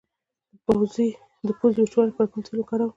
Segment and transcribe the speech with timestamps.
[0.53, 1.07] د پوزې
[1.77, 2.89] د وچوالي لپاره کوم تېل وکاروم؟